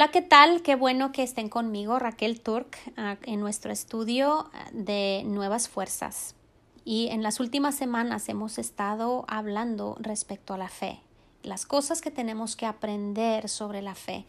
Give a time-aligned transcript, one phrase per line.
[0.00, 0.62] Hola, ¿qué tal?
[0.62, 6.34] Qué bueno que estén conmigo, Raquel Turk, ah, en nuestro estudio ah, de Nuevas Fuerzas.
[6.86, 11.00] Y en las últimas semanas hemos estado hablando respecto a la fe,
[11.42, 14.24] las cosas que tenemos que aprender sobre la fe.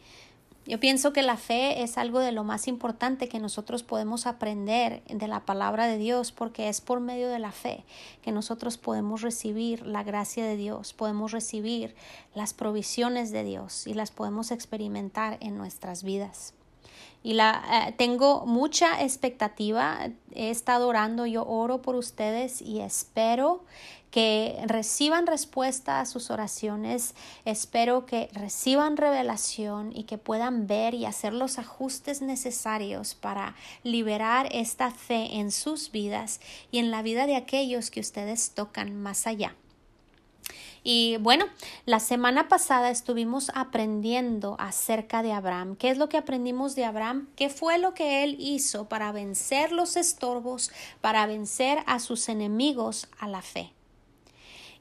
[0.67, 5.01] Yo pienso que la fe es algo de lo más importante que nosotros podemos aprender
[5.05, 7.83] de la palabra de Dios porque es por medio de la fe
[8.21, 11.95] que nosotros podemos recibir la gracia de Dios, podemos recibir
[12.35, 16.53] las provisiones de Dios y las podemos experimentar en nuestras vidas
[17.23, 20.09] y la eh, tengo mucha expectativa.
[20.33, 23.63] He estado orando, yo oro por ustedes y espero
[24.11, 27.15] que reciban respuesta a sus oraciones,
[27.45, 34.49] espero que reciban revelación y que puedan ver y hacer los ajustes necesarios para liberar
[34.51, 39.25] esta fe en sus vidas y en la vida de aquellos que ustedes tocan más
[39.27, 39.55] allá.
[40.83, 41.45] Y bueno,
[41.85, 45.75] la semana pasada estuvimos aprendiendo acerca de Abraham.
[45.75, 47.29] ¿Qué es lo que aprendimos de Abraham?
[47.35, 53.07] ¿Qué fue lo que él hizo para vencer los estorbos, para vencer a sus enemigos
[53.19, 53.73] a la fe?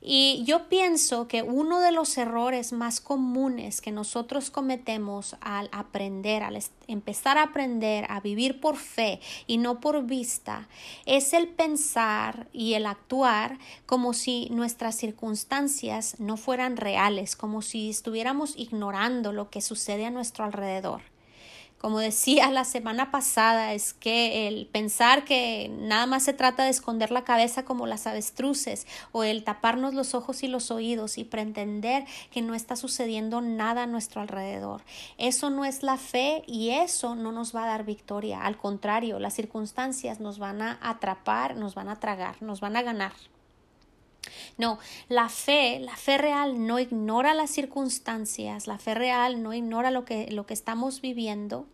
[0.02, 6.42] Y yo pienso que uno de los errores más comunes que nosotros cometemos al aprender,
[6.42, 10.68] al empezar a aprender a vivir por fe y no por vista,
[11.04, 17.90] es el pensar y el actuar como si nuestras circunstancias no fueran reales, como si
[17.90, 21.02] estuviéramos ignorando lo que sucede a nuestro alrededor.
[21.80, 26.68] Como decía la semana pasada, es que el pensar que nada más se trata de
[26.68, 31.24] esconder la cabeza como las avestruces o el taparnos los ojos y los oídos y
[31.24, 34.82] pretender que no está sucediendo nada a nuestro alrededor.
[35.16, 38.42] Eso no es la fe y eso no nos va a dar victoria.
[38.42, 42.82] Al contrario, las circunstancias nos van a atrapar, nos van a tragar, nos van a
[42.82, 43.12] ganar.
[44.58, 44.78] No,
[45.08, 50.04] la fe, la fe real no ignora las circunstancias, la fe real no ignora lo
[50.04, 51.66] que, lo que estamos viviendo,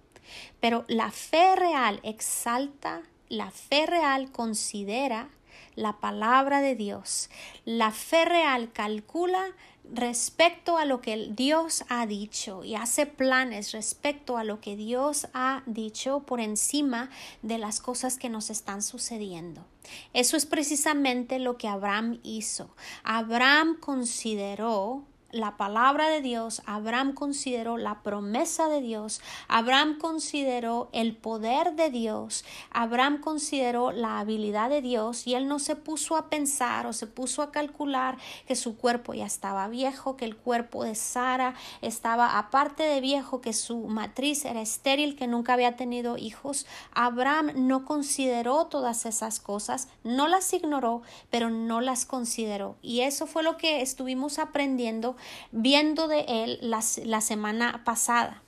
[0.61, 5.29] pero la fe real exalta, la fe real considera
[5.75, 7.31] la palabra de Dios.
[7.65, 9.47] La fe real calcula
[9.93, 15.29] respecto a lo que Dios ha dicho y hace planes respecto a lo que Dios
[15.33, 17.11] ha dicho por encima
[17.43, 19.65] de las cosas que nos están sucediendo.
[20.13, 22.75] Eso es precisamente lo que Abraham hizo.
[23.05, 31.17] Abraham consideró la palabra de Dios, Abraham consideró la promesa de Dios, Abraham consideró el
[31.17, 36.31] poder de Dios, Abraham consideró la habilidad de Dios y él no se puso a
[36.31, 40.85] pensar o se puso a calcular que su cuerpo ya estaba viejo, que el cuerpo
[40.85, 46.17] de Sara estaba aparte de viejo, que su matriz era estéril, que nunca había tenido
[46.17, 46.67] hijos.
[46.93, 52.77] Abraham no consideró todas esas cosas, no las ignoró, pero no las consideró.
[52.81, 55.16] Y eso fue lo que estuvimos aprendiendo
[55.53, 58.43] viendo de él la, semana pasada.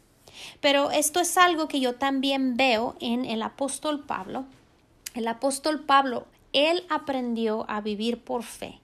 [0.60, 4.44] Pero esto es algo que yo también veo en el apóstol Pablo.
[5.14, 8.80] El apóstol Pablo, él aprendió a vivir por fe.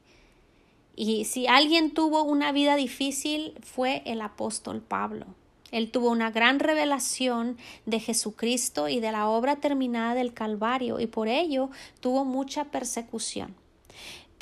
[0.97, 5.27] Y si alguien tuvo una vida difícil fue el apóstol Pablo.
[5.75, 11.09] Él tuvo una gran revelación de Jesucristo y de la obra terminada del Calvario y
[11.09, 11.69] por ello
[11.99, 13.57] tuvo mucha persecución.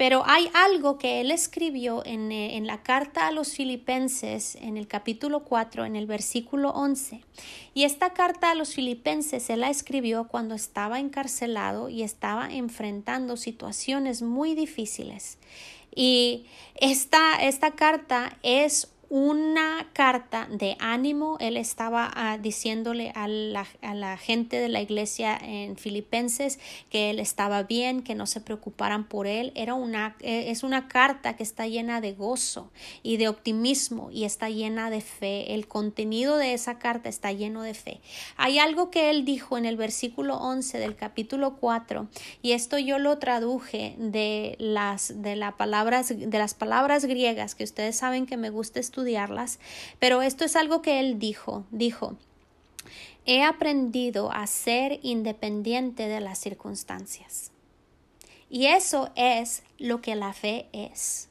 [0.03, 4.77] Pero hay algo que él escribió en, eh, en, la carta a los filipenses, en
[4.77, 7.21] el capítulo 4, en el versículo 11.
[7.73, 13.37] Y esta carta a los filipenses él la escribió cuando estaba encarcelado y estaba enfrentando
[13.37, 15.39] situaciones muy difíciles.
[15.95, 21.37] Y esta, esta carta es una carta de ánimo.
[21.39, 26.59] Él estaba ah, diciéndole a la, a la, gente de la iglesia en Filipenses
[26.89, 29.53] que él estaba bien, que no se preocuparan por él.
[29.55, 32.71] Era una, eh, es una carta que está llena de gozo
[33.03, 35.53] y de optimismo y está llena de fe.
[35.53, 38.01] El contenido de esa carta está lleno de fe.
[38.39, 42.09] Hay algo que él dijo en el versículo 11 del capítulo 4
[42.41, 47.65] y esto yo lo traduje de las, de, la palabras, de las palabras griegas que
[47.65, 49.02] ustedes saben que me gusta estudiar
[49.99, 52.17] pero esto es algo que él dijo, dijo,
[53.25, 57.53] he aprendido a ser independiente de las circunstancias.
[58.51, 61.29] Y eso es lo que la fe es.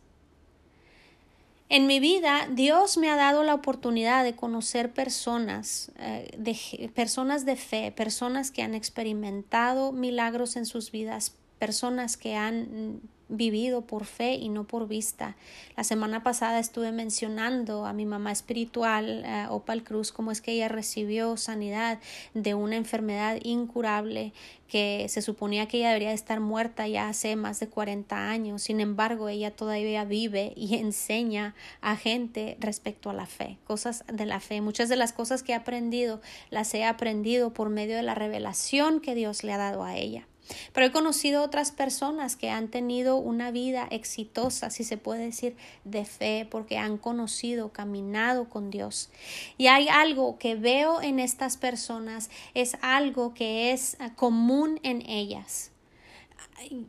[1.69, 7.55] En mi vida, Dios me ha dado la oportunidad de conocer personas, eh, personas de
[7.55, 12.99] fe, personas que han experimentado milagros en sus vidas, personas que han
[13.31, 15.35] vivido por fe y no por vista.
[15.75, 20.51] La semana pasada estuve mencionando a mi mamá espiritual, eh, Opal Cruz, cómo es que
[20.51, 21.99] ella recibió sanidad
[22.33, 24.33] de una enfermedad incurable
[24.67, 28.61] que se suponía que ella debería estar muerta ya hace más de 40 años.
[28.61, 34.25] Sin embargo, ella todavía vive y enseña a gente respecto a la fe, cosas de
[34.25, 34.61] la fe.
[34.61, 39.01] Muchas de las cosas que he aprendido las he aprendido por medio de la revelación
[39.01, 40.27] que Dios le ha dado a ella.
[40.73, 45.55] Pero he conocido otras personas que han tenido una vida exitosa, si se puede decir,
[45.83, 49.09] de fe, porque han conocido, caminado con Dios.
[49.57, 55.01] Y hay algo que veo en estas personas, es algo que es ah, común en
[55.07, 55.71] ellas.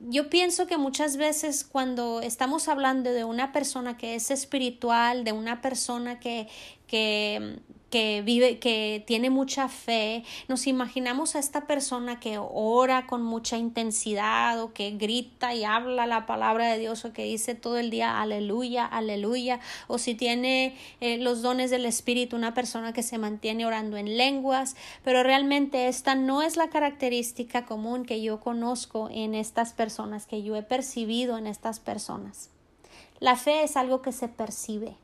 [0.08, 5.32] Yo pienso que muchas veces cuando estamos hablando de una persona que es espiritual, de
[5.32, 6.48] una persona que,
[6.86, 7.58] que
[7.92, 13.58] que vive, que tiene mucha fe, nos imaginamos a esta persona que ora con mucha
[13.58, 17.90] intensidad o que grita y habla la palabra de Dios o que dice todo el
[17.90, 23.18] día aleluya, aleluya, o si tiene eh, los dones del Espíritu, una persona que se
[23.18, 24.74] mantiene orando en lenguas,
[25.04, 30.42] pero realmente esta no es la característica común que yo conozco en estas personas, que
[30.42, 32.48] yo he percibido en estas personas.
[33.20, 34.96] La fe es algo que se percibe.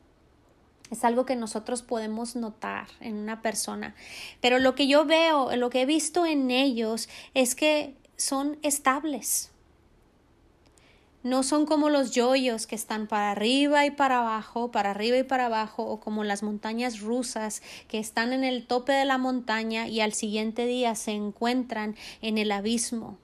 [0.91, 3.95] Es algo que nosotros podemos notar en una persona.
[4.41, 9.51] Pero lo que yo veo, lo que he visto en ellos es que son estables.
[11.23, 15.25] No son como los yoyos que están para arriba y para abajo, para arriba y
[15.25, 19.89] para abajo, o como las montañas rusas que están en el tope de la montaña
[19.89, 23.19] y al siguiente día se encuentran en el abismo.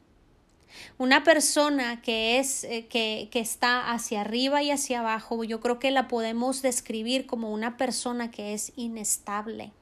[0.99, 5.79] Una persona que es eh, que, que está hacia arriba y hacia abajo, yo creo
[5.79, 9.73] que la podemos describir como una persona que es inestable.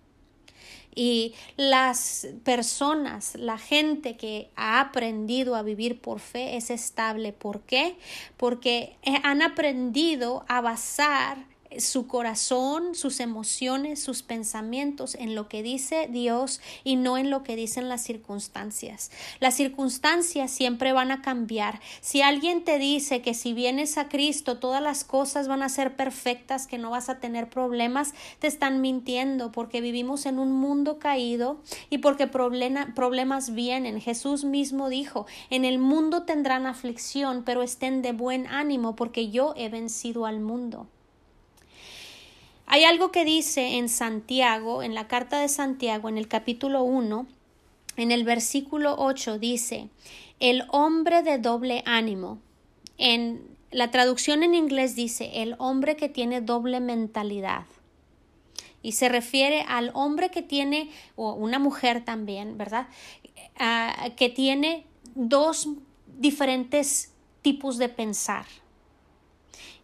[0.95, 7.33] Y las personas, la gente que ha aprendido a vivir por fe es estable.
[7.33, 7.97] ¿Por qué?
[8.37, 15.63] Porque eh, han aprendido a basar su corazón, sus emociones, sus pensamientos en lo que
[15.63, 19.11] dice Dios y no en lo que dicen las circunstancias.
[19.41, 21.81] Las circunstancias siempre van a cambiar.
[22.01, 25.97] Si alguien te dice que si vienes a Cristo todas las cosas van a ser
[25.97, 30.99] perfectas, que no vas a tener problemas, te están mintiendo porque vivimos en un mundo
[30.99, 31.61] caído
[31.91, 34.01] y porque problemas vienen.
[34.01, 39.55] Jesús mismo dijo, en el mundo tendrán aflicción, pero estén de buen ánimo porque yo
[39.57, 40.89] he vencido al mundo.
[42.73, 47.27] Hay algo que dice en Santiago, en la carta de Santiago, en el capítulo 1,
[47.99, 49.91] en el versículo 8 dice,
[50.41, 52.39] el hombre de doble ánimo.
[52.97, 57.67] En la traducción en inglés dice, el hombre que tiene doble mentalidad.
[58.81, 62.89] Y se refiere al hombre que tiene, o una mujer también, ¿verdad?
[63.59, 65.69] Ah, que tiene dos
[66.07, 68.47] diferentes tipos de pensar.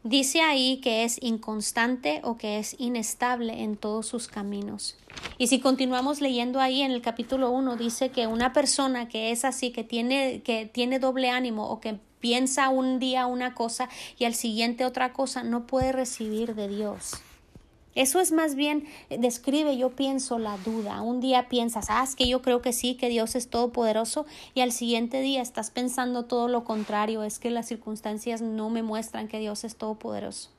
[0.04, 4.96] Dice ahí que es inconstante o que es inestable en todos sus caminos.
[5.38, 9.44] Y si continuamos leyendo ahí en el capítulo 1, dice que una persona que es
[9.44, 14.24] así, que tiene, que tiene doble ánimo o que piensa un día una cosa y
[14.24, 17.14] al siguiente otra cosa, no puede recibir de Dios.
[17.98, 21.02] Eso es más bien, eh, describe, yo pienso, la duda.
[21.02, 24.24] Un día piensas, ah, es que yo creo que sí, que Dios es todopoderoso,
[24.54, 28.84] y al siguiente día estás pensando todo lo contrario, es que las circunstancias no me
[28.84, 30.50] muestran que Dios es todopoderoso.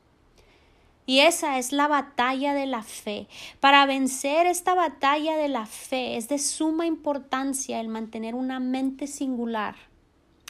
[1.06, 3.30] Y esa es la batalla de la fe.
[3.62, 9.08] Para vencer esta batalla de la fe es de suma importancia el mantener una mente
[9.08, 9.76] singular,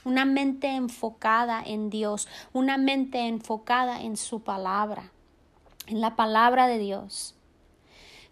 [0.05, 5.11] una mente enfocada en Dios, una mente enfocada en su palabra
[5.89, 7.35] en la palabra de Dios.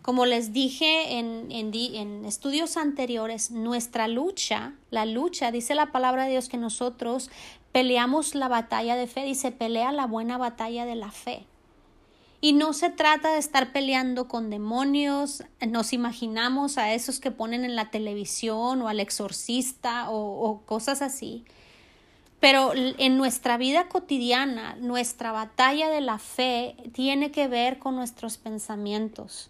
[0.01, 6.31] Como les dije en, en, estudios anteriores, nuestra lucha, la lucha, dice la palabra de
[6.31, 7.29] Dios que nosotros
[7.73, 11.45] peleamos la batalla de fe, dice pelea la buena batalla de la fe.
[12.39, 17.65] Y no se trata de estar peleando con demonios, nos imaginamos a esos que ponen
[17.65, 21.43] en la televisión o al exorcista o cosas así.
[22.39, 28.37] Pero en nuestra vida cotidiana, nuestra batalla de la fe tiene que ver con nuestros
[28.37, 29.49] pensamientos.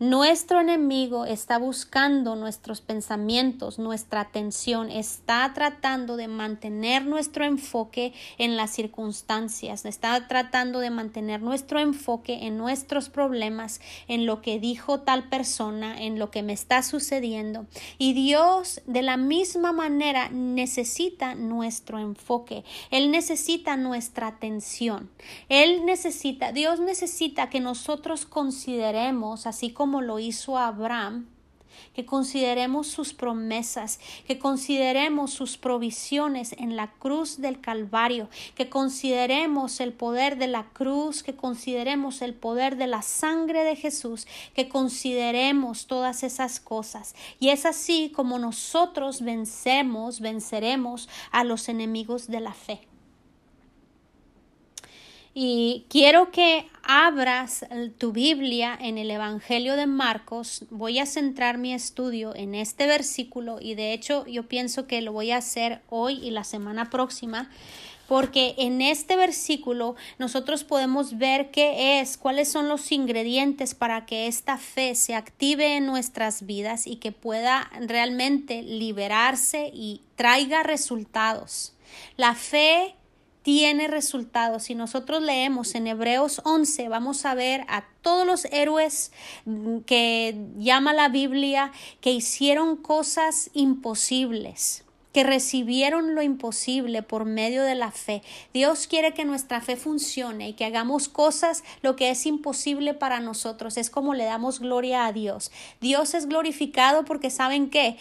[0.00, 8.56] Nuestro enemigo está buscando nuestros pensamientos, nuestra atención, está tratando de mantener nuestro enfoque en
[8.56, 15.00] las circunstancias, está tratando de mantener nuestro enfoque en nuestros problemas, en lo que dijo
[15.00, 17.66] tal persona, en lo que me está sucediendo.
[17.98, 25.10] Y Dios de la misma manera necesita nuestro enfoque, Él necesita nuestra atención,
[25.50, 31.26] Él necesita, Dios necesita que nosotros consideremos, así como como lo hizo Abraham,
[31.94, 39.80] que consideremos sus promesas, que consideremos sus provisiones en la cruz del Calvario, que consideremos
[39.80, 44.68] el poder de la cruz, que consideremos el poder de la sangre de Jesús, que
[44.68, 47.16] consideremos todas esas cosas.
[47.40, 52.89] Y es así como nosotros vencemos, venceremos a los enemigos de la fe.
[55.32, 57.64] Y quiero que abras
[57.98, 60.64] tu Biblia en el Evangelio de Marcos.
[60.70, 65.12] Voy a centrar mi estudio en este versículo y de hecho yo pienso que lo
[65.12, 67.48] voy a hacer hoy y la semana próxima
[68.10, 74.26] porque en este versículo nosotros podemos ver qué es, cuáles son los ingredientes para que
[74.26, 81.72] esta fe se active en nuestras vidas y que pueda realmente liberarse y traiga resultados.
[82.16, 82.96] La fe
[83.42, 84.64] tiene resultados.
[84.64, 89.12] Si nosotros leemos en Hebreos 11, vamos a ver a todos los héroes
[89.86, 97.74] que llama la Biblia que hicieron cosas imposibles que recibieron lo imposible por medio de
[97.74, 98.22] la fe.
[98.52, 103.20] Dios quiere que nuestra fe funcione y que hagamos cosas lo que es imposible para
[103.20, 103.76] nosotros.
[103.76, 105.50] Es como le damos gloria a Dios.
[105.80, 107.96] Dios es glorificado porque saben que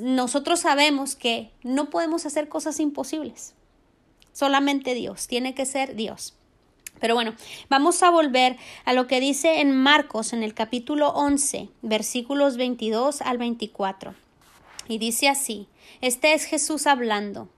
[0.00, 3.54] nosotros sabemos que no podemos hacer cosas imposibles.
[4.32, 6.34] Solamente Dios, tiene que ser Dios.
[7.00, 7.34] Pero bueno,
[7.68, 13.22] vamos a volver a lo que dice en Marcos en el capítulo 11, versículos 22
[13.22, 14.14] al 24.
[14.86, 15.66] Y dice así,
[16.02, 17.48] este es Jesús hablando,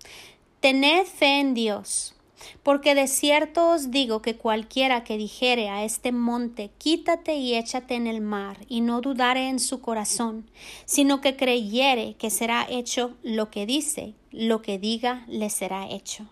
[0.61, 2.15] tened fe en Dios,
[2.63, 7.95] porque de cierto os digo que cualquiera que dijere a este monte, quítate y échate
[7.95, 10.49] en el mar, y no dudare en su corazón,
[10.85, 16.29] sino que creyere que será hecho lo que dice, lo que diga le será hecho.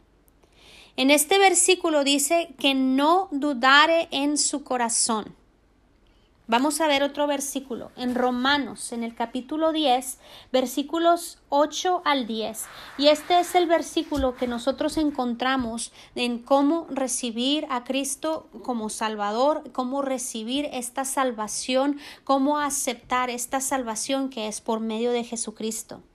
[1.00, 5.34] En este versículo dice que no dudare en su corazón.
[6.46, 10.18] Vamos a ver otro versículo en Romanos, en el capítulo 10,
[10.52, 12.66] versículos 8 al 10.
[12.98, 19.72] Y este es el versículo que nosotros encontramos en cómo recibir a Cristo como Salvador,
[19.72, 26.02] cómo recibir esta salvación, cómo aceptar esta salvación que es por medio de Jesucristo.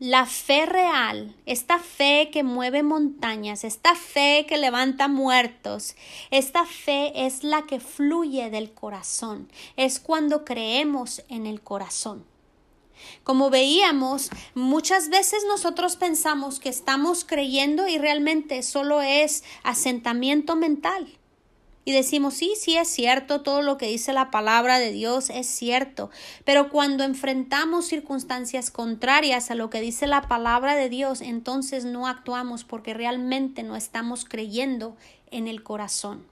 [0.00, 5.96] La fe real, esta fe que mueve montañas, esta fe que levanta muertos,
[6.30, 12.24] esta fe es la que fluye del corazón, es cuando creemos en el corazón.
[13.24, 21.18] Como veíamos, muchas veces nosotros pensamos que estamos creyendo y realmente solo es asentamiento mental
[21.88, 25.46] y decimos, sí, sí es cierto, todo lo que dice la palabra de Dios es
[25.46, 26.10] cierto,
[26.44, 32.06] pero cuando enfrentamos circunstancias contrarias a lo que dice la palabra de Dios, entonces no
[32.06, 34.98] actuamos porque realmente no estamos creyendo
[35.30, 36.26] en el corazón.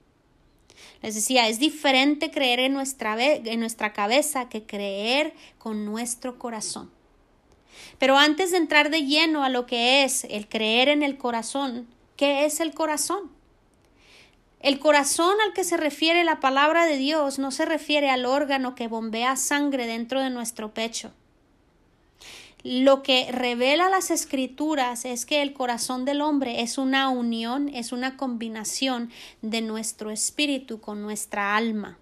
[1.01, 6.91] Les decía, es diferente creer en nuestra, en nuestra cabeza que creer con nuestro corazón.
[7.97, 11.87] Pero antes de entrar de lleno a lo que es el creer en el corazón,
[12.15, 13.35] ¿qué es el corazón?
[14.59, 18.75] El corazón al que se refiere la palabra de Dios no se refiere al órgano
[18.75, 21.11] que bombea sangre dentro de nuestro pecho.
[22.63, 27.91] Lo que revela las escrituras es que el corazón del hombre es una unión, es
[27.91, 29.11] una combinación
[29.41, 31.99] de nuestro espíritu con nuestra alma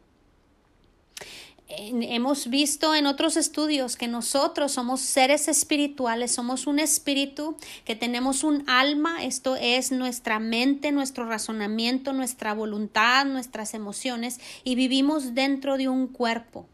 [1.67, 7.55] hemos visto en otros estudios que nosotros somos seres espirituales, somos un espíritu,
[7.85, 14.75] que tenemos un alma, esto es nuestra mente, nuestro razonamiento, nuestra voluntad, nuestras emociones, y
[14.75, 16.67] vivimos dentro de un cuerpo.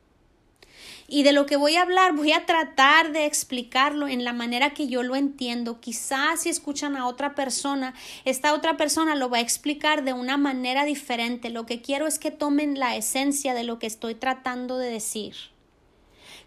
[1.14, 4.70] Y de lo que voy a hablar, voy a tratar de explicarlo en la manera
[4.70, 5.82] que yo lo entiendo.
[5.82, 10.38] Quizás si escuchan a otra persona, esta otra persona lo va a explicar de una
[10.38, 11.50] manera diferente.
[11.50, 15.36] Lo que quiero es que tomen la esencia de lo que estoy tratando de decir.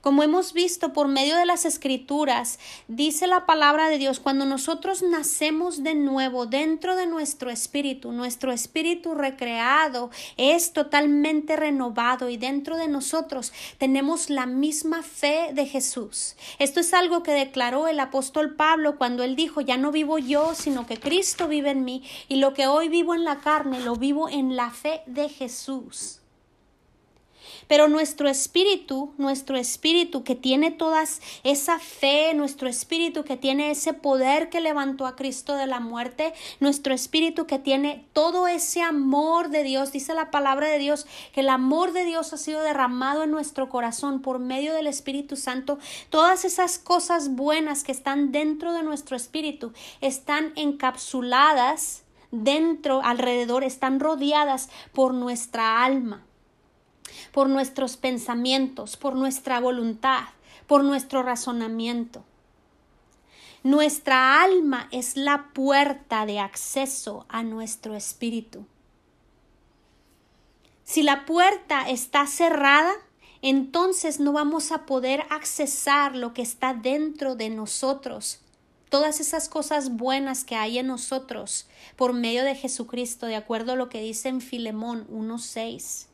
[0.04, 2.58] Como hemos visto por medio de las escrituras,
[2.88, 8.52] dice la palabra de Dios, cuando nosotros nacemos de nuevo dentro de nuestro espíritu, nuestro
[8.52, 16.36] espíritu recreado es totalmente renovado y dentro de nosotros tenemos la misma fe de Jesús.
[16.58, 20.54] Esto es algo que declaró el apóstol Pablo cuando él dijo, ya no vivo yo,
[20.54, 23.96] sino que Cristo vive en mí y lo que hoy vivo en la carne lo
[23.96, 26.20] vivo en la fe de Jesús.
[27.68, 33.92] Pero nuestro espíritu, nuestro espíritu que tiene todas esa fe, nuestro espíritu que tiene ese
[33.92, 39.50] poder que levantó a Cristo de la muerte, nuestro espíritu que tiene todo ese amor
[39.50, 43.22] de Dios, dice la palabra de Dios, que el amor de Dios ha sido derramado
[43.22, 45.78] en nuestro corazón por medio del Espíritu Santo,
[46.10, 54.00] todas esas cosas buenas que están dentro de nuestro espíritu están encapsuladas dentro, alrededor, están
[54.00, 56.24] rodeadas por nuestra alma
[57.32, 60.24] por nuestros pensamientos, por nuestra voluntad,
[60.66, 62.24] por nuestro razonamiento.
[63.62, 68.66] Nuestra alma es la puerta de acceso a nuestro espíritu.
[70.84, 72.92] Si la puerta está cerrada,
[73.40, 78.40] entonces no vamos a poder accesar lo que está dentro de nosotros,
[78.90, 81.66] todas esas cosas buenas que hay en nosotros
[81.96, 86.06] por medio de Jesucristo, de acuerdo a lo que dice en Filemón 1.6.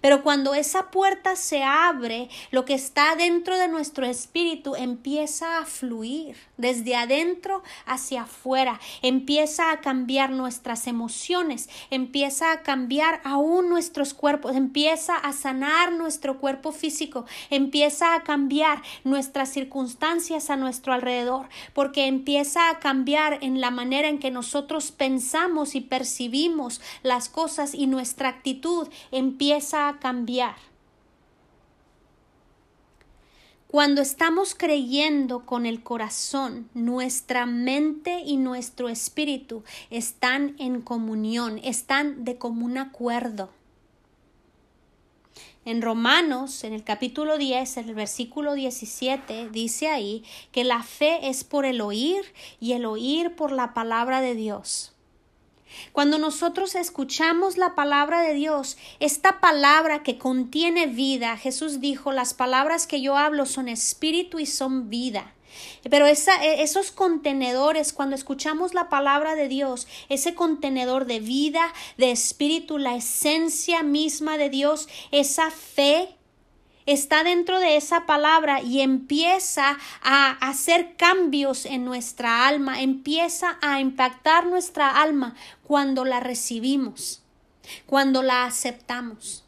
[0.00, 5.66] Pero cuando esa puerta se abre, lo que está dentro de nuestro espíritu empieza a
[5.66, 14.14] fluir desde adentro hacia afuera, empieza a cambiar nuestras emociones, empieza a cambiar aún nuestros
[14.14, 21.48] cuerpos, empieza a sanar nuestro cuerpo físico, empieza a cambiar nuestras circunstancias a nuestro alrededor,
[21.72, 27.74] porque empieza a cambiar en la manera en que nosotros pensamos y percibimos las cosas
[27.74, 30.56] y nuestra actitud empieza a cambiar.
[33.74, 42.24] Cuando estamos creyendo con el corazón, nuestra mente y nuestro espíritu están en comunión, están
[42.24, 43.50] de común acuerdo.
[45.64, 50.22] En Romanos, en el capítulo 10, en el versículo 17, dice ahí
[50.52, 52.22] que la fe es por el oír
[52.60, 54.93] y el oír por la palabra de Dios.
[55.92, 62.34] Cuando nosotros escuchamos la palabra de Dios, esta palabra que contiene vida, Jesús dijo, las
[62.34, 65.34] palabras que yo hablo son espíritu y son vida.
[65.88, 66.14] Pero e,
[66.62, 72.96] esos contenedores, cuando escuchamos la palabra de Dios, ese contenedor de vida, de espíritu, la
[72.96, 76.16] esencia misma de Dios, esa fe
[76.86, 83.80] está dentro de esa palabra y empieza a hacer cambios en nuestra alma, empieza a
[83.80, 87.22] impactar nuestra alma cuando la recibimos,
[87.86, 89.44] cuando la aceptamos.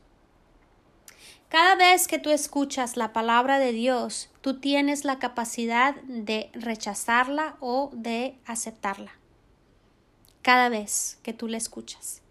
[1.48, 7.56] Cada vez que tú escuchas la palabra de Dios, tú tienes la capacidad de rechazarla
[7.60, 9.12] o de aceptarla.
[10.42, 12.22] Cada vez que tú la escuchas.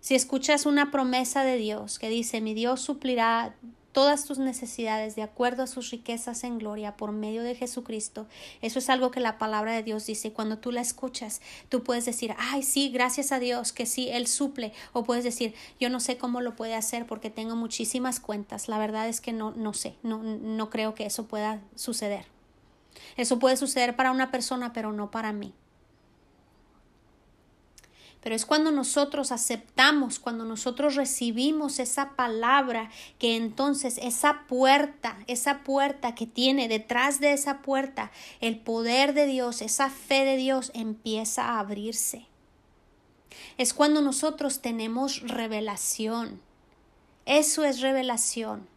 [0.00, 3.54] Si escuchas una promesa de Dios que dice, mi Dios suplirá
[3.94, 8.26] todas tus necesidades de acuerdo a sus riquezas en gloria por medio de Jesucristo.
[8.60, 10.32] Eso es algo que la palabra de Dios dice.
[10.32, 14.26] Cuando tú la escuchas, tú puedes decir, ay, sí, gracias a Dios, que sí, Él
[14.26, 14.72] suple.
[14.92, 18.68] O puedes decir, yo no sé cómo lo puede hacer porque tengo muchísimas cuentas.
[18.68, 22.26] La verdad es que no, no sé, no, no creo que eso pueda suceder.
[23.16, 25.54] Eso puede suceder para una persona, pero no para mí.
[28.24, 35.62] Pero es cuando nosotros aceptamos, cuando nosotros recibimos esa palabra, que entonces esa puerta, esa
[35.62, 38.10] puerta que tiene detrás de esa puerta
[38.40, 42.26] el poder de Dios, esa fe de Dios empieza a abrirse.
[43.58, 46.40] Es cuando nosotros tenemos revelación.
[47.26, 48.73] Eso es revelación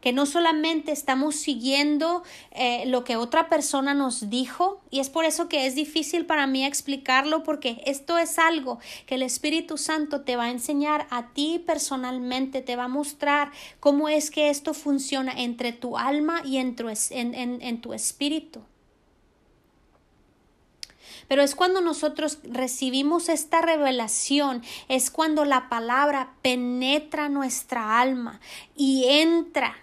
[0.00, 5.24] que no solamente estamos siguiendo eh, lo que otra persona nos dijo, y es por
[5.24, 10.20] eso que es difícil para mí explicarlo, porque esto es algo que el Espíritu Santo
[10.20, 14.74] te va a enseñar a ti personalmente, te va a mostrar cómo es que esto
[14.74, 18.62] funciona entre tu alma y en tu, en tu espíritu.
[21.28, 28.40] Pero es cuando nosotros recibimos esta revelación, es cuando la palabra penetra nuestra alma
[28.74, 29.76] y entra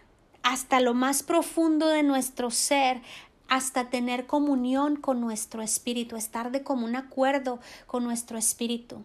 [0.45, 3.01] hasta lo más profundo de nuestro ser,
[3.47, 9.03] hasta tener comunión con nuestro espíritu, estar de común acuerdo con nuestro espíritu.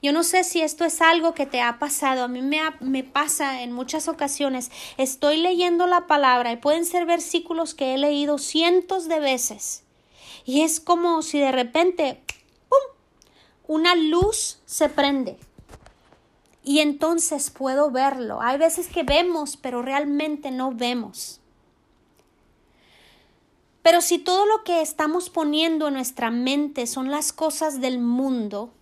[0.00, 3.04] Yo no sé si esto es algo que te ha pasado, a mí me, me,
[3.04, 4.70] pasa en muchas ocasiones.
[4.96, 9.84] Estoy leyendo la palabra y pueden ser versículos que he leído cientos de veces.
[10.46, 12.22] Y es como si de repente,
[12.70, 12.78] ¡pum!,
[13.66, 15.36] una luz se prende
[16.66, 18.42] y entonces puedo verlo.
[18.42, 21.40] Hay veces que vemos, pero realmente no vemos.
[23.82, 28.72] Pero si todo lo que estamos poniendo en nuestra mente son las cosas del mundo,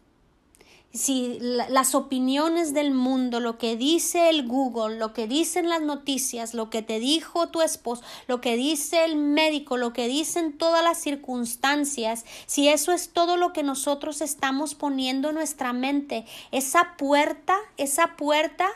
[0.94, 6.54] si las opiniones del mundo, lo que dice el Google, lo que dicen las noticias,
[6.54, 10.84] lo que te dijo tu esposo, lo que dice el médico, lo que dicen todas
[10.84, 16.94] las circunstancias, si eso es todo lo que nosotros estamos poniendo en nuestra mente, esa
[16.96, 18.68] puerta, esa puerta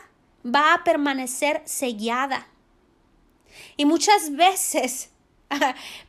[0.45, 2.47] va a permanecer sellada.
[3.77, 5.09] Y muchas veces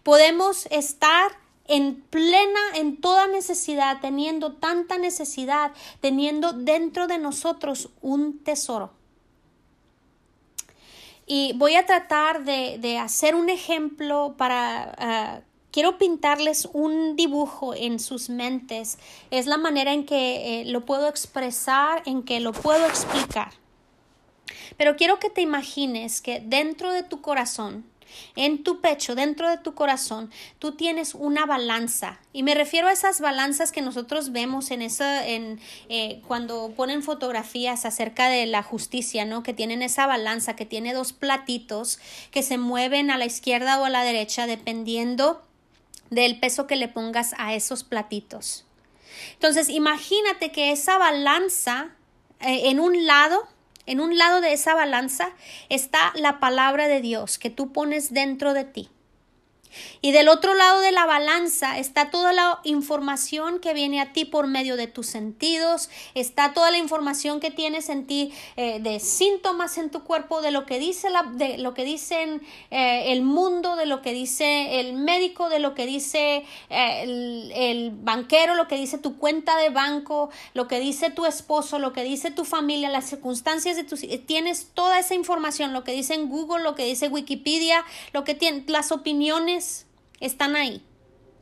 [0.02, 1.39] podemos estar
[1.70, 8.90] en plena, en toda necesidad, teniendo tanta necesidad, teniendo dentro de nosotros un tesoro.
[11.26, 14.94] Y voy a tratar de, hacer un ejemplo para...
[14.98, 18.98] Ah, quiero pintarles un dibujo en sus mentes.
[19.30, 23.52] Es la manera en que eh, lo puedo expresar, en que lo puedo explicar.
[24.76, 27.84] Pero quiero que te imagines que dentro de tu corazón
[28.36, 32.18] en tu pecho, dentro de tu corazón, tú tienes una balanza.
[32.32, 37.02] Y me refiero a esas balanzas que nosotros vemos en esa, en, eh, cuando ponen
[37.02, 39.42] fotografías acerca de la justicia, ¿no?
[39.42, 41.98] Que tienen esa balanza, que tiene dos platitos
[42.30, 45.42] que se mueven a la izquierda o a la derecha dependiendo
[46.10, 48.64] del peso que le pongas a esos platitos.
[49.34, 51.90] Entonces, imagínate que esa balanza
[52.40, 53.46] eh, en un lado
[53.90, 55.32] en un lado de esa balanza
[55.68, 58.88] está la palabra de Dios que tú pones dentro de ti.
[60.02, 64.24] Y del otro lado de la balanza está toda la información que viene a ti
[64.24, 69.00] por medio de tus sentidos, está toda la información que tienes en ti eh, de
[69.00, 73.22] síntomas en tu cuerpo, de lo que dice la, de lo que dicen eh, el
[73.22, 78.54] mundo, de lo que dice el médico, de lo que dice eh, el, el, banquero,
[78.54, 82.30] lo que dice tu cuenta de banco, lo que dice tu esposo, lo que dice
[82.30, 86.62] tu familia, las circunstancias de tus tienes toda esa información, lo que dice en Google,
[86.62, 89.59] lo que dice Wikipedia, lo que tiene las opiniones
[90.20, 90.84] están ahí.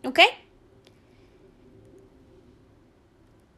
[0.05, 0.21] ¿Ok?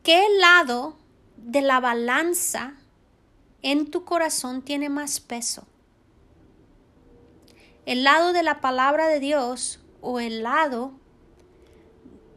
[0.02, 0.96] ¿Qué lado
[1.37, 2.74] de la balanza
[3.62, 5.66] en tu corazón tiene más peso?
[7.87, 10.92] ¿El lado de la palabra de Dios o el lado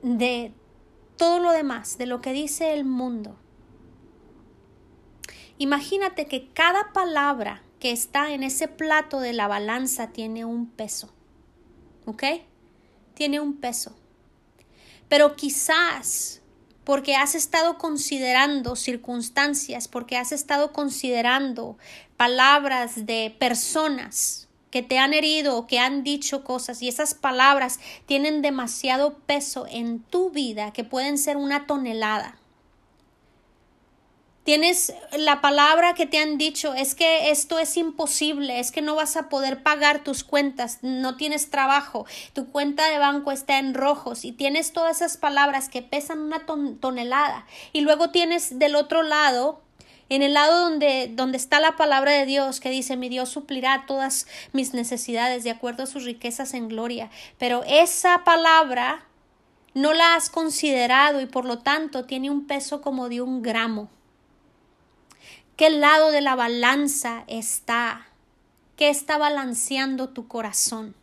[0.01, 0.53] de
[1.17, 3.37] todo lo demás, de lo que dice el mundo?
[5.57, 11.13] Imagínate que cada palabra que está en ese plato de la balanza tiene un peso.
[12.05, 12.23] ¿ok?
[13.13, 13.95] Tiene un peso.
[15.07, 16.41] Pero quizás
[16.83, 21.77] porque has estado considerando circunstancias, porque has estado considerando
[22.17, 27.79] palabras de personas que te han herido o que han dicho cosas y esas palabras
[28.05, 32.37] tienen demasiado peso en tu vida que pueden ser una tonelada.
[34.43, 38.93] Tienes la palabra que te han dicho, es que esto es imposible, es que no
[38.93, 43.73] vas a poder pagar tus cuentas, no tienes trabajo, tu cuenta de banco está en
[43.73, 46.45] rojos y tienes todas esas palabras que pesan una
[46.81, 47.45] tonelada.
[47.71, 49.61] Y luego tienes del otro lado,
[50.09, 53.85] en el lado donde, donde está la palabra de Dios que dice, mi Dios suplirá
[53.87, 57.09] todas mis necesidades de acuerdo a sus riquezas en gloria.
[57.37, 59.05] Pero esa palabra
[59.73, 63.89] no la has considerado y por lo tanto tiene un peso como de un gramo.
[65.55, 68.07] ¿Qué lado de la balanza está?
[68.75, 70.95] ¿Qué está balanceando tu corazón?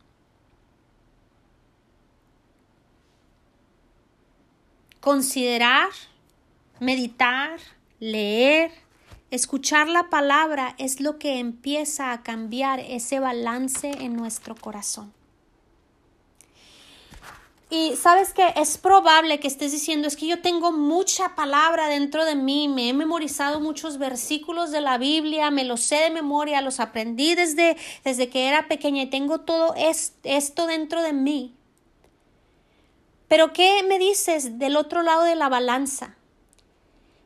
[5.01, 5.89] Considerar,
[6.81, 7.61] meditar,
[8.01, 8.73] leer,
[9.31, 15.13] escuchar la palabra es lo que empieza a cambiar ese balance en nuestro corazón.
[17.73, 22.25] Y sabes que es probable que estés diciendo, es que yo tengo mucha palabra dentro
[22.25, 26.63] de mí, me he memorizado muchos versículos de la Biblia, me los sé de memoria,
[26.63, 31.55] los aprendí desde, desde que era pequeña y tengo todo esto dentro de mí.
[33.29, 36.17] Pero ¿qué me dices del otro lado de la balanza?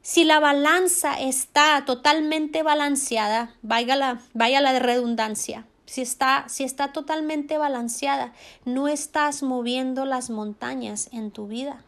[0.03, 7.59] Si la balanza está totalmente balanceada, vaya la, la redundancia, si está, si está totalmente
[7.59, 8.33] balanceada,
[8.65, 11.83] no estás moviendo las montañas en tu vida.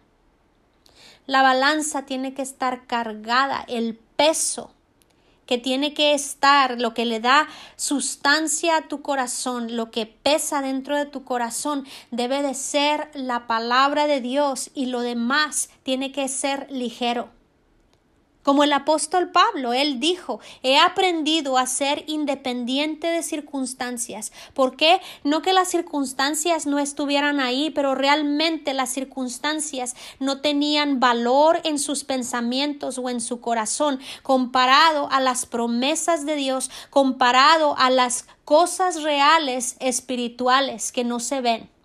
[1.27, 4.71] La balanza tiene que estar cargada, el peso
[5.47, 10.61] que tiene que estar, lo que le da sustancia a tu corazón, lo que pesa
[10.61, 16.13] dentro de tu corazón, debe de ser la palabra de Dios y lo demás tiene
[16.13, 17.36] que ser ligero.
[18.47, 24.31] Como el apóstol Pablo, él dijo, he aprendido a ser independiente de circunstancias.
[24.55, 25.01] ¿Por qué?
[25.25, 31.81] No que las circunstancias no estuvieran ahí, pero realmente las circunstancias no tenían valor en
[31.81, 38.29] sus pensamientos o en su corazón comparado a las promesas de Dios, comparado a las
[38.45, 41.76] cosas reales espirituales que no se ven.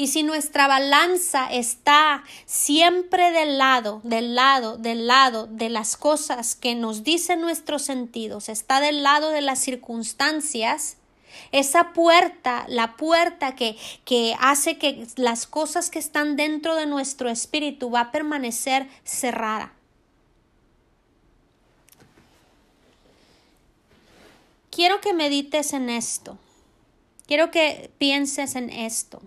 [0.00, 6.54] Y si nuestra balanza está siempre del lado, del lado, del lado de las cosas
[6.54, 10.98] que nos dicen nuestros sentidos, está del lado de las circunstancias,
[11.50, 17.28] esa puerta, la puerta que, que hace que las cosas que están dentro de nuestro
[17.28, 19.72] espíritu va a permanecer cerrada.
[24.70, 26.38] Quiero que medites en esto.
[27.26, 29.20] Quiero que pienses en esto.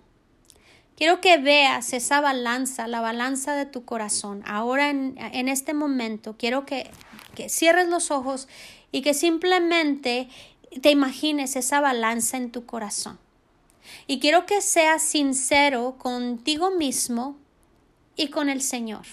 [1.02, 4.44] Quiero que veas esa balanza, la balanza de tu corazón.
[4.46, 6.88] Ahora en, este momento quiero que,
[7.34, 8.46] que cierres los ojos
[8.92, 10.28] y que simplemente
[10.80, 13.18] te imagines esa balanza en tu corazón.
[14.06, 17.36] Y quiero que seas sincero contigo mismo
[18.14, 19.06] y con el Señor.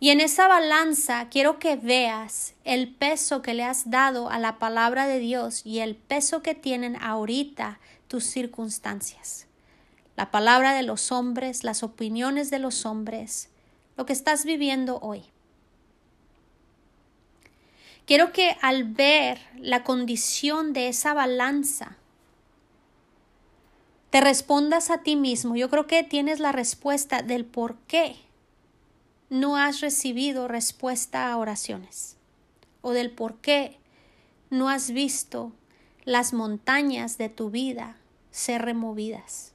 [0.00, 4.58] Y en esa balanza quiero que veas el peso que le has dado a la
[4.58, 9.46] palabra de Dios y el peso que tienen ahorita tus circunstancias.
[10.16, 13.48] La palabra de los hombres, las opiniones de los hombres,
[13.96, 15.24] lo que estás viviendo hoy.
[18.06, 21.96] Quiero que al ver la condición de esa balanza,
[24.10, 25.54] te respondas a ti mismo.
[25.54, 28.16] Yo creo que tienes la respuesta del por qué
[29.28, 32.16] no has recibido respuesta a oraciones
[32.82, 33.78] o del por qué
[34.50, 35.52] no has visto
[36.04, 37.96] las montañas de tu vida
[38.32, 39.49] ser removidas.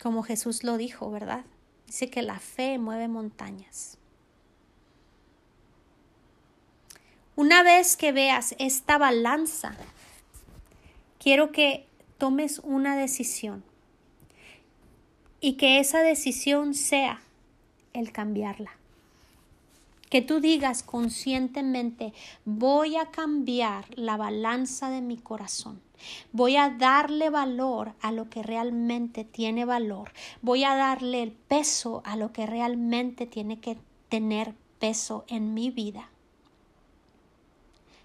[0.00, 1.44] Como Jesús lo dijo, ¿verdad?
[1.86, 3.98] Dice que la fe mueve montañas.
[7.36, 9.74] Una vez que veas esta balanza,
[11.18, 11.86] quiero que
[12.18, 13.64] tomes una decisión
[15.40, 17.22] y que esa decisión sea
[17.92, 18.79] el cambiarla.
[20.10, 22.12] Que tú digas conscientemente,
[22.44, 25.80] voy a cambiar la balanza de mi corazón.
[26.32, 30.12] Voy a darle valor a lo que realmente tiene valor.
[30.42, 35.70] Voy a darle el peso a lo que realmente tiene que tener peso en mi
[35.70, 36.10] vida.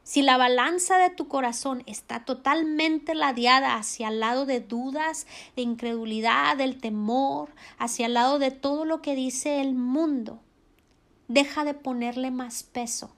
[0.03, 5.63] Si la balanza de tu corazón está totalmente ladeada hacia el lado de dudas, de
[5.63, 10.39] incredulidad, del temor, hacia el lado de todo lo que dice el mundo,
[11.27, 13.11] deja de ponerle más peso.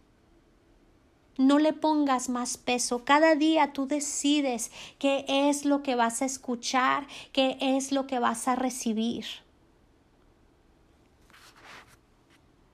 [1.38, 3.06] No le pongas más peso.
[3.06, 8.20] Cada día tú decides qué es lo que vas a escuchar, qué es lo que
[8.20, 9.26] vas a recibir.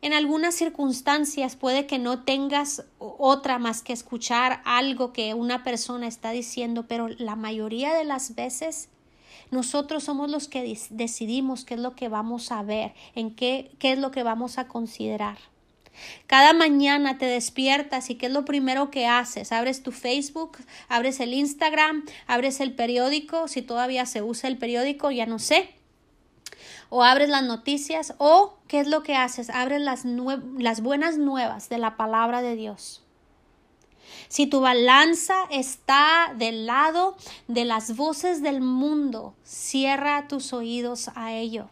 [0.04, 6.08] En algunas circunstancias puede que no tengas otra más que escuchar algo que una persona
[6.08, 8.90] está diciendo, pero la mayoría de las veces
[9.54, 13.94] nosotros somos los que decidimos qué es lo que vamos a ver, en qué, qué
[13.94, 15.38] es lo que vamos a considerar.
[16.26, 19.52] Cada mañana te despiertas y qué es lo primero que haces.
[19.52, 20.58] Abres tu Facebook,
[20.90, 25.76] abres el Instagram, abres el periódico, si todavía se usa el periódico, ya no sé
[26.96, 31.68] o abres las noticias o qué es lo que haces, abres las, las buenas nuevas
[31.68, 33.03] de la palabra de Dios.
[34.34, 37.16] Si tu balanza está del lado
[37.48, 41.70] de las voces del mundo, cierra tus oídos a ello.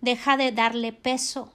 [0.00, 1.52] Deja de darle peso.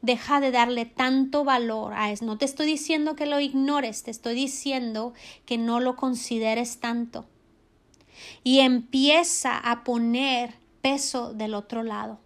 [0.00, 2.24] Deja de darle tanto valor a eso.
[2.24, 5.12] No te estoy diciendo que lo ignores, te estoy diciendo
[5.44, 7.26] que no lo consideres tanto.
[8.44, 12.20] Y empieza a poner peso del otro lado.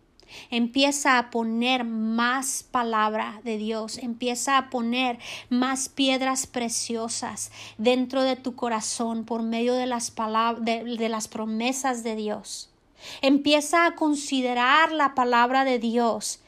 [0.51, 8.37] Empieza a poner más palabra de Dios, empieza a poner más piedras preciosas dentro de
[8.37, 12.71] tu corazón por medio de las palabras de, las promesas de Dios.
[13.23, 16.40] Empieza a considerar la palabra de Dios.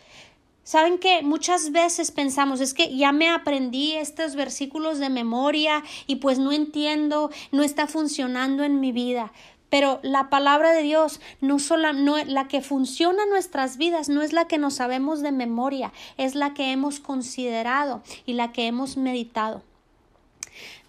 [0.64, 6.16] Saben que muchas veces pensamos es que ya me aprendí estos versículos de memoria y
[6.16, 9.32] pues no entiendo, no está funcionando en mi vida.
[9.72, 14.20] Pero la palabra de Dios no solo no, la que funciona en nuestras vidas no
[14.20, 18.66] es la que nos sabemos de memoria, es la que hemos considerado y la que
[18.66, 19.62] hemos meditado.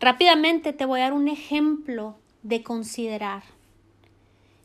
[0.02, 3.44] Rápidamente te voy a dar un ejemplo de considerar.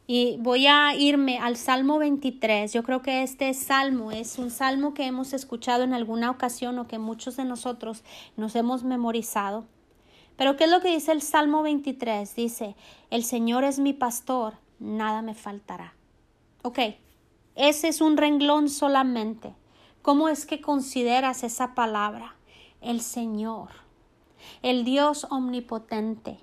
[0.09, 2.73] Y voy a irme al Salmo 23.
[2.73, 6.89] Yo creo que este salmo es un salmo que hemos escuchado en alguna ocasión o
[6.89, 8.03] que muchos de nosotros
[8.37, 9.65] nos hemos memorizado.
[10.39, 12.37] Pero ¿qué es lo que dice el Salmo 23?
[12.37, 12.77] Dice,
[13.11, 15.95] el Señor es mi pastor, nada me faltará.
[16.63, 16.79] Ok,
[17.57, 19.53] ese es un renglón solamente.
[20.01, 22.37] ¿Cómo es que consideras esa palabra?
[22.81, 23.71] El Señor,
[24.63, 26.39] el Dios omnipotente,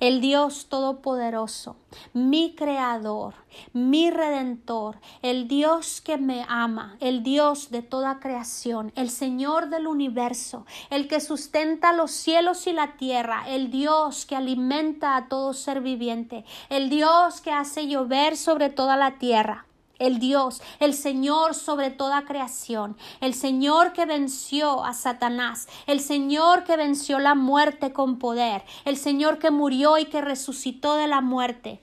[0.00, 1.76] el Dios Todopoderoso,
[2.12, 3.34] mi Creador,
[3.72, 9.86] mi Redentor, el Dios que me ama, el Dios de toda creación, el Señor del
[9.86, 15.52] universo, el que sustenta los cielos y la tierra, el Dios que alimenta a todo
[15.52, 19.66] ser viviente, el Dios que hace llover sobre toda la tierra
[20.00, 26.64] el Dios, el Señor sobre toda creación, el Señor que venció a Satanás, el Señor
[26.64, 31.20] que venció la muerte con poder, el Señor que murió y que resucitó de la
[31.20, 31.80] muerte.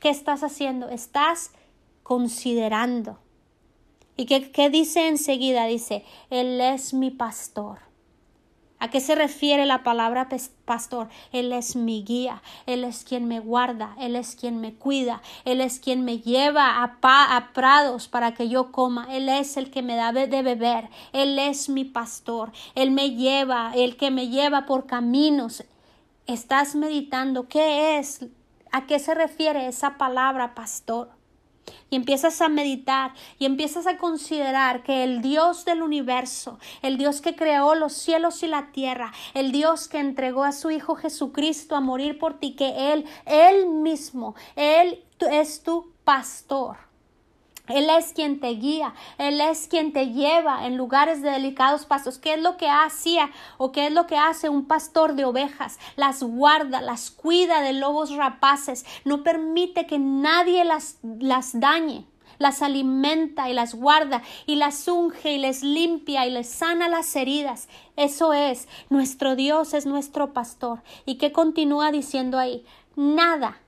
[0.00, 0.90] ¿Qué estás haciendo?
[0.90, 1.52] Estás
[2.02, 3.18] considerando.
[4.16, 5.66] ¿Y qué, qué dice enseguida?
[5.66, 7.85] Dice, Él es mi pastor.
[8.78, 10.28] ¿A qué se refiere la palabra
[10.66, 11.08] pastor?
[11.32, 15.62] Él es mi guía, Él es quien me guarda, Él es quien me cuida, Él
[15.62, 19.80] es quien me lleva a, a prados para que yo coma, Él es el que
[19.80, 24.66] me da de beber, Él es mi pastor, Él me lleva, el que me lleva
[24.66, 25.64] por caminos.
[26.26, 28.26] Estás meditando qué es,
[28.72, 31.15] a qué se refiere esa palabra pastor
[31.90, 37.20] y empiezas a meditar y empiezas a considerar que el Dios del universo, el Dios
[37.20, 41.76] que creó los cielos y la tierra, el Dios que entregó a su Hijo Jesucristo
[41.76, 46.85] a morir por ti, que Él, Él mismo, Él es tu pastor.
[47.68, 52.18] Él es quien te guía, Él es quien te lleva en lugares de delicados pasos.
[52.18, 55.78] ¿Qué es lo que hacía o qué es lo que hace un pastor de ovejas?
[55.96, 62.06] Las guarda, las cuida de lobos rapaces, no permite que nadie las, las dañe
[62.38, 67.14] las alimenta y las guarda y las unge y les limpia y les sana las
[67.16, 67.68] heridas.
[67.96, 70.82] Eso es, nuestro Dios es nuestro pastor.
[71.04, 72.64] ¿Y qué continúa diciendo ahí?
[72.94, 73.60] Nada,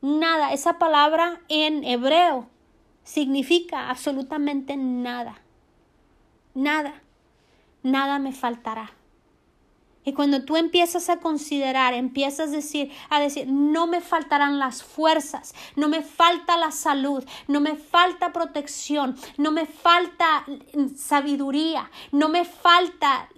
[0.00, 0.52] nada.
[0.52, 2.48] Esa palabra en hebreo
[3.04, 5.40] significa absolutamente nada.
[6.54, 7.02] Nada.
[7.82, 8.92] Nada me faltará.
[10.04, 14.82] Y cuando tú empiezas a considerar, empiezas a decir, a decir, no me faltarán las
[14.82, 20.44] fuerzas, no me falta la salud, no me falta protección, no me falta
[20.96, 23.28] sabiduría, no me falta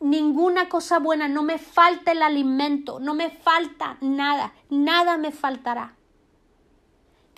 [0.00, 5.94] ninguna cosa buena, no me falta el alimento, no me falta nada, nada me faltará.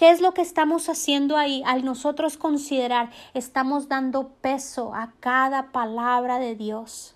[0.03, 1.63] ¿Qué es lo que estamos haciendo ahí?
[1.65, 7.15] Al nosotros considerar, estamos dando peso a cada palabra de Dios.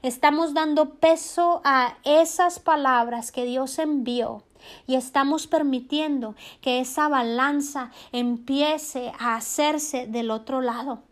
[0.00, 4.44] Estamos dando peso a esas palabras que Dios envió
[4.86, 11.02] y estamos permitiendo que esa balanza empiece a hacerse del otro lado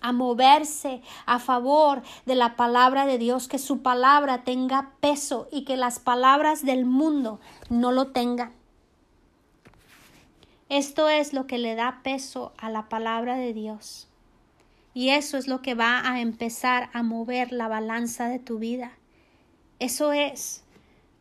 [0.00, 5.64] a moverse a favor de la palabra de Dios, que su palabra tenga peso y
[5.64, 7.38] que las palabras del mundo
[7.70, 8.60] no lo tengan.
[10.72, 14.08] Esto es lo que le da peso a la palabra de Dios.
[14.94, 18.92] Y eso es lo que va a empezar a mover la balanza de tu vida.
[19.80, 20.64] Eso es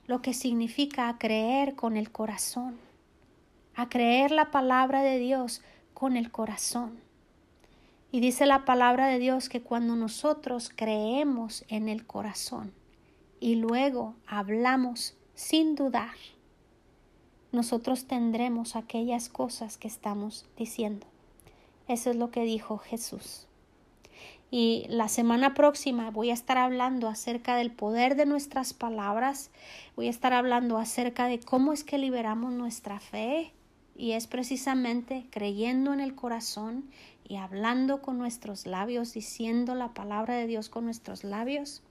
[0.08, 2.80] lo que significa creer con el corazón,
[3.76, 5.62] a creer la palabra de Dios
[5.94, 7.02] con el corazón.
[8.10, 12.72] Y dice la palabra de Dios que cuando nosotros creemos en el corazón
[13.42, 16.16] y luego hablamos sin dudar,
[17.52, 21.06] nosotros tendremos aquellas cosas que estamos diciendo.
[21.88, 23.48] Eso es lo que dijo Jesús.
[24.50, 29.50] Y la semana próxima voy a estar hablando acerca del poder de nuestras palabras,
[29.96, 33.54] voy a estar hablando acerca de cómo es que liberamos nuestra fe
[33.96, 36.90] y es precisamente creyendo en el corazón
[37.28, 41.82] y hablando con nuestros labios, diciendo la palabra de Dios con nuestros labios.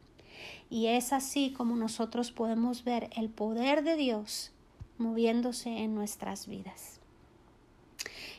[0.68, 4.52] Y es así como nosotros podemos ver el poder de Dios
[5.00, 7.00] moviéndose en nuestras vidas.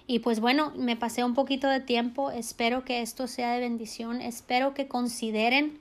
[0.08, 4.22] Y pues bueno, me pasé un poquito de tiempo, espero que esto sea de bendición,
[4.22, 5.80] espero que consideren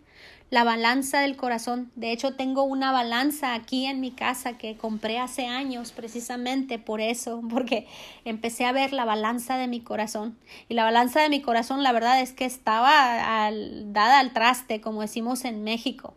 [0.51, 1.90] la balanza del corazón.
[1.95, 7.01] De hecho, tengo una balanza aquí en mi casa que compré hace años precisamente por
[7.01, 7.87] eso, porque
[8.25, 10.37] empecé a ver la balanza de mi corazón.
[10.69, 13.51] Y la balanza de mi corazón, la verdad es que estaba
[13.87, 16.14] dada al traste, como decimos en México.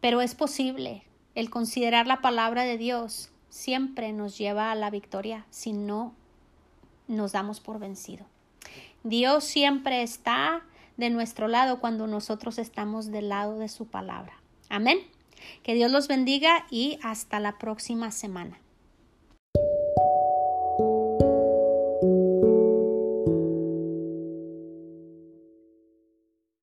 [0.00, 1.02] Pero es posible,
[1.38, 6.12] el considerar la palabra de Dios siempre nos lleva a la victoria si no
[7.06, 8.26] nos damos por vencido.
[9.04, 10.64] Dios siempre está
[10.96, 14.32] de nuestro lado cuando nosotros estamos del lado de su palabra.
[14.68, 14.98] Amén.
[15.62, 18.58] Que Dios los bendiga y hasta la próxima semana.